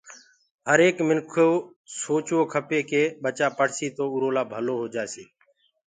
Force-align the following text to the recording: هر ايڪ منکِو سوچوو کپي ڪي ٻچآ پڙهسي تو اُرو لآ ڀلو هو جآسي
هر 0.69 0.79
ايڪ 0.85 0.97
منکِو 1.07 1.49
سوچوو 2.01 2.41
کپي 2.53 2.79
ڪي 2.89 3.03
ٻچآ 3.23 3.47
پڙهسي 3.57 3.87
تو 3.97 4.03
اُرو 4.13 4.29
لآ 4.35 4.43
ڀلو 4.51 4.73
هو 4.79 4.85
جآسي 4.95 5.25